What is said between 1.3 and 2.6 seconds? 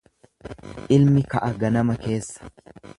ka'a ganama keessa.